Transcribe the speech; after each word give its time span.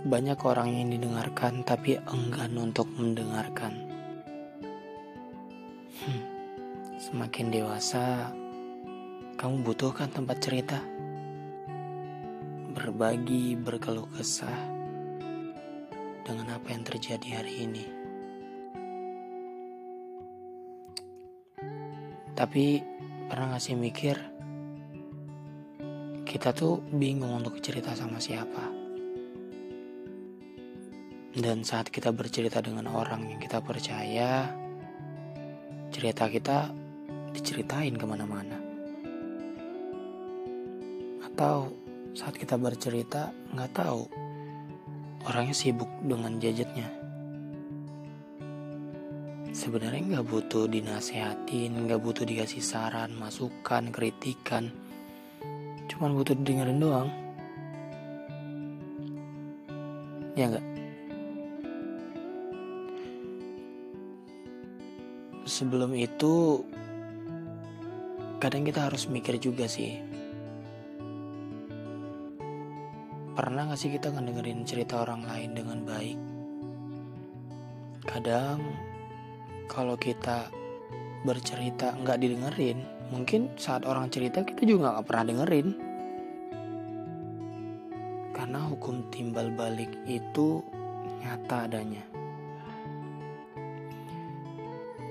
banyak 0.00 0.40
orang 0.40 0.72
yang 0.72 0.88
didengarkan 0.88 1.60
tapi 1.60 2.00
enggan 2.08 2.56
untuk 2.56 2.88
mendengarkan. 2.96 3.76
Hmm, 6.00 6.22
semakin 6.96 7.52
dewasa, 7.52 8.32
kamu 9.36 9.60
butuhkan 9.60 10.08
tempat 10.08 10.40
cerita, 10.40 10.80
berbagi, 12.72 13.60
berkeluh 13.60 14.08
kesah 14.16 14.56
dengan 16.24 16.56
apa 16.56 16.72
yang 16.72 16.80
terjadi 16.80 17.44
hari 17.44 17.68
ini. 17.68 17.84
Tapi 22.32 22.80
pernah 23.28 23.52
gak 23.52 23.60
sih 23.60 23.76
mikir 23.76 24.16
kita 26.24 26.56
tuh 26.56 26.80
bingung 26.88 27.36
untuk 27.36 27.60
cerita 27.60 27.92
sama 27.92 28.16
siapa. 28.16 28.79
Dan 31.30 31.62
saat 31.62 31.94
kita 31.94 32.10
bercerita 32.10 32.58
dengan 32.58 32.90
orang 32.90 33.22
yang 33.30 33.38
kita 33.38 33.62
percaya, 33.62 34.50
cerita 35.94 36.26
kita 36.26 36.74
diceritain 37.30 37.94
ke 37.94 38.02
mana-mana. 38.02 38.58
Atau 41.22 41.70
saat 42.18 42.34
kita 42.34 42.58
bercerita 42.58 43.30
nggak 43.54 43.70
tahu 43.70 44.10
orangnya 45.30 45.54
sibuk 45.54 45.86
dengan 46.02 46.34
gadgetnya. 46.42 46.90
Sebenarnya 49.54 50.18
nggak 50.18 50.26
butuh 50.26 50.66
dinasehatin 50.66 51.86
nggak 51.86 52.02
butuh 52.02 52.26
dikasih 52.26 52.58
saran 52.58 53.14
masukan 53.14 53.94
kritikan. 53.94 54.74
Cuman 55.86 56.10
butuh 56.10 56.34
dengerin 56.34 56.82
doang. 56.82 57.10
Ya 60.34 60.50
nggak 60.50 60.79
sebelum 65.60 65.92
itu 65.92 66.64
kadang 68.40 68.64
kita 68.64 68.88
harus 68.88 69.04
mikir 69.12 69.36
juga 69.36 69.68
sih 69.68 70.00
pernah 73.36 73.68
gak 73.68 73.76
sih 73.76 73.92
kita 73.92 74.08
ngedengerin 74.08 74.64
cerita 74.64 75.04
orang 75.04 75.28
lain 75.28 75.52
dengan 75.52 75.78
baik 75.84 76.18
kadang 78.08 78.64
kalau 79.70 79.94
kita 79.94 80.50
bercerita 81.22 81.94
nggak 81.94 82.18
didengerin, 82.18 82.82
mungkin 83.14 83.54
saat 83.54 83.86
orang 83.86 84.10
cerita 84.10 84.42
kita 84.42 84.66
juga 84.66 84.98
nggak 84.98 85.06
pernah 85.06 85.24
dengerin. 85.30 85.68
Karena 88.34 88.60
hukum 88.66 89.06
timbal 89.14 89.54
balik 89.54 89.94
itu 90.10 90.64
nyata 91.22 91.70
adanya. 91.70 92.09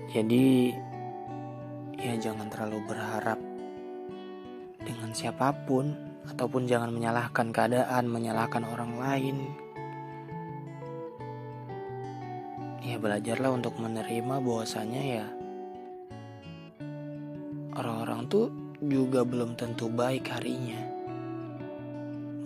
Jadi 0.10 0.74
ya 2.00 2.14
jangan 2.18 2.50
terlalu 2.50 2.82
berharap 2.90 3.40
dengan 4.82 5.14
siapa 5.14 5.54
pun 5.70 5.94
ataupun 6.26 6.66
jangan 6.66 6.90
menyalahkan 6.90 7.54
keadaan, 7.54 8.10
menyalahkan 8.10 8.66
orang 8.66 8.98
lain 8.98 9.38
ya 12.90 12.98
belajarlah 12.98 13.54
untuk 13.54 13.78
menerima 13.78 14.42
bahwasanya 14.42 15.04
ya 15.04 15.28
orang-orang 17.78 18.26
tuh 18.26 18.48
juga 18.82 19.22
belum 19.22 19.54
tentu 19.60 19.92
baik 19.92 20.26
harinya. 20.32 20.80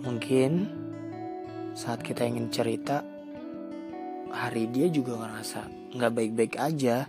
Mungkin 0.04 0.68
saat 1.72 2.04
kita 2.04 2.28
ingin 2.28 2.52
cerita, 2.52 3.00
hari 4.28 4.68
dia 4.68 4.90
juga 4.92 5.16
ngerasa 5.16 5.94
nggak 5.96 6.12
baik-baik 6.12 6.54
aja. 6.60 7.06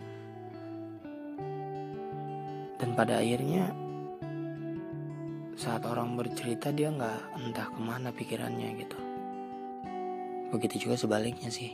Dan 2.86 2.94
pada 2.94 3.18
akhirnya 3.18 3.74
saat 5.58 5.82
orang 5.90 6.14
bercerita 6.14 6.70
dia 6.70 6.94
nggak 6.94 7.42
entah 7.42 7.66
ke 7.74 7.82
mana 7.82 8.14
pikirannya 8.14 8.78
gitu. 8.78 9.00
Begitu 10.54 10.86
juga 10.86 10.94
sebaliknya 10.94 11.50
sih. 11.50 11.74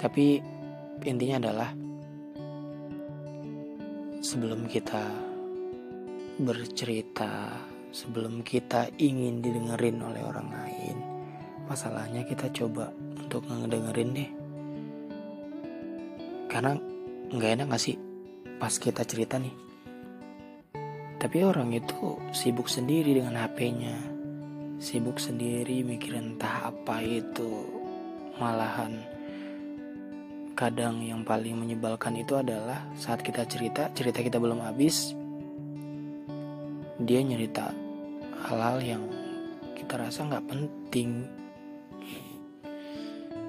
Tapi 0.00 0.40
intinya 1.04 1.44
adalah 1.44 1.76
sebelum 4.24 4.64
kita 4.64 5.04
bercerita, 6.40 7.52
sebelum 7.92 8.40
kita 8.40 8.96
ingin 8.96 9.44
didengerin 9.44 10.00
oleh 10.00 10.24
orang 10.24 10.48
lain, 10.48 10.96
masalahnya 11.68 12.24
kita 12.24 12.48
coba 12.48 12.96
untuk 12.96 13.44
ngedengerin 13.44 14.16
deh. 14.16 14.30
Karena 16.48 16.72
nggak 17.28 17.52
enak 17.60 17.68
gak 17.76 17.84
sih 17.92 18.11
pas 18.62 18.78
kita 18.78 19.02
cerita 19.02 19.42
nih. 19.42 19.50
Tapi 21.18 21.38
orang 21.42 21.74
itu 21.74 22.22
sibuk 22.30 22.70
sendiri 22.70 23.18
dengan 23.18 23.34
HP-nya. 23.42 23.98
Sibuk 24.78 25.18
sendiri 25.18 25.82
mikirin 25.82 26.38
entah 26.38 26.70
apa 26.70 27.02
itu. 27.02 27.66
Malahan 28.38 29.02
kadang 30.54 31.02
yang 31.02 31.26
paling 31.26 31.58
menyebalkan 31.58 32.14
itu 32.22 32.38
adalah 32.38 32.86
saat 32.94 33.18
kita 33.18 33.42
cerita, 33.50 33.90
cerita 33.98 34.22
kita 34.22 34.38
belum 34.38 34.62
habis, 34.62 35.10
dia 37.02 37.18
nyerita 37.18 37.74
hal-hal 38.46 38.78
yang 38.78 39.02
kita 39.74 39.98
rasa 39.98 40.22
nggak 40.30 40.46
penting. 40.46 41.26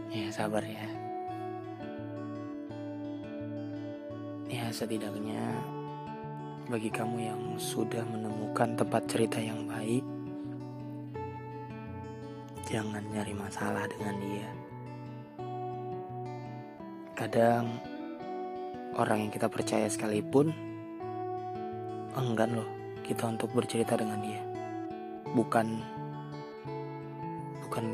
ya 0.09 0.29
sabar 0.33 0.65
ya. 0.65 1.12
Setidaknya 4.73 5.45
bagi 6.65 6.89
kamu 6.89 7.17
yang 7.21 7.41
sudah 7.61 8.01
menemukan 8.09 8.73
tempat 8.73 9.05
cerita 9.05 9.37
yang 9.37 9.69
baik, 9.69 10.01
jangan 12.65 13.05
nyari 13.13 13.37
masalah 13.37 13.85
dengan 13.85 14.15
dia. 14.17 14.49
Kadang 17.13 17.69
orang 18.97 19.29
yang 19.29 19.31
kita 19.31 19.45
percaya 19.45 19.85
sekalipun 19.85 20.49
enggan 22.17 22.57
loh 22.57 22.69
kita 23.05 23.29
untuk 23.29 23.53
bercerita 23.53 23.93
dengan 23.93 24.25
dia. 24.25 24.41
Bukan 25.37 25.67
bukan 27.69 27.85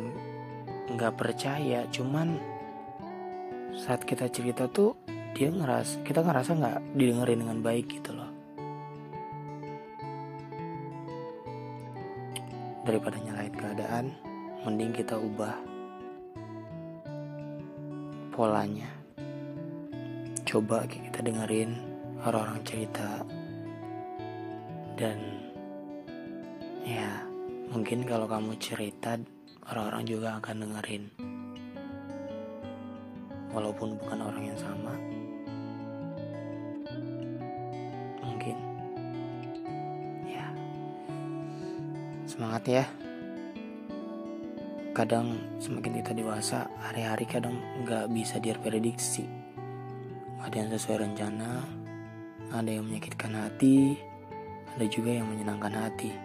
nggak 0.95 1.13
percaya, 1.19 1.83
cuman 1.91 2.39
saat 3.75 4.07
kita 4.07 4.31
cerita 4.31 4.71
tuh 4.71 5.08
dia 5.37 5.47
ngeras 5.53 6.01
kita 6.01 6.25
ngerasa 6.25 6.51
nggak 6.57 6.77
didengerin 6.97 7.39
dengan 7.45 7.59
baik 7.61 7.85
gitu 7.87 8.11
loh. 8.17 8.31
Daripada 12.83 13.21
nyalain 13.21 13.53
keadaan, 13.53 14.05
mending 14.65 14.91
kita 14.91 15.13
ubah 15.13 15.53
polanya. 18.33 18.89
Coba 20.47 20.89
kita 20.89 21.21
dengerin 21.21 21.77
orang-orang 22.25 22.65
cerita. 22.65 23.21
Dan 24.97 25.19
ya 26.83 27.23
mungkin 27.69 28.03
kalau 28.03 28.25
kamu 28.25 28.57
cerita 28.57 29.15
orang-orang 29.69 30.03
juga 30.09 30.29
akan 30.41 30.55
dengerin. 30.65 31.03
Walaupun 33.53 33.97
bukan 34.01 34.19
orang 34.19 34.43
yang 34.49 34.59
sama 34.59 35.18
semangat 42.39 42.63
ya 42.71 42.85
kadang 44.95 45.35
semakin 45.59 45.99
kita 45.99 46.15
dewasa 46.15 46.71
hari-hari 46.79 47.27
kadang 47.27 47.59
nggak 47.83 48.07
bisa 48.15 48.39
diprediksi 48.39 49.27
ada 50.39 50.55
yang 50.55 50.71
sesuai 50.71 51.03
rencana, 51.03 51.67
ada 52.55 52.69
yang 52.71 52.87
menyakitkan 52.87 53.35
hati, 53.35 53.99
ada 54.71 54.85
juga 54.87 55.19
yang 55.19 55.27
menyenangkan 55.27 55.73
hati. 55.75 56.15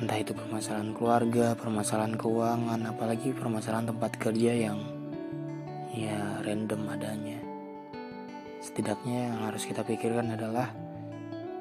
Entah 0.00 0.16
itu 0.16 0.32
permasalahan 0.32 0.94
keluarga, 0.94 1.58
permasalahan 1.58 2.14
keuangan, 2.16 2.80
apalagi 2.88 3.34
permasalahan 3.34 3.90
tempat 3.90 4.16
kerja 4.16 4.70
yang 4.70 4.78
ya 5.92 6.40
random 6.46 6.88
adanya. 6.88 7.42
Setidaknya 8.62 9.34
yang 9.34 9.38
harus 9.50 9.66
kita 9.66 9.82
pikirkan 9.82 10.32
adalah 10.38 10.70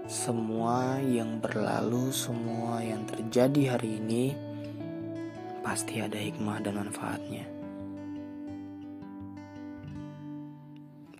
semua 0.10 0.98
yang 1.06 1.38
berlalu, 1.38 2.10
semua 2.10 2.82
yang 2.82 3.06
terjadi 3.06 3.78
hari 3.78 4.02
ini 4.02 4.34
pasti 5.62 6.02
ada 6.02 6.18
hikmah 6.18 6.58
dan 6.66 6.82
manfaatnya. 6.82 7.46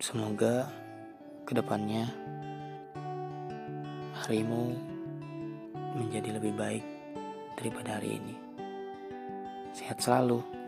Semoga 0.02 0.66
ke 1.46 1.54
depannya 1.54 2.10
harimu 4.26 4.74
menjadi 5.94 6.42
lebih 6.42 6.58
baik 6.58 6.82
daripada 7.62 8.02
hari 8.02 8.18
ini. 8.18 8.34
Sehat 9.70 10.02
selalu. 10.02 10.59